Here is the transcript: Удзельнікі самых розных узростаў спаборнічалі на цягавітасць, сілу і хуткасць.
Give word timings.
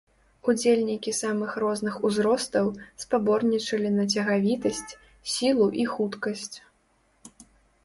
Удзельнікі 0.51 1.11
самых 1.23 1.51
розных 1.63 1.99
узростаў 2.09 2.65
спаборнічалі 3.05 3.93
на 3.99 4.03
цягавітасць, 4.15 4.83
сілу 5.37 5.71
і 5.85 5.89
хуткасць. 5.93 6.53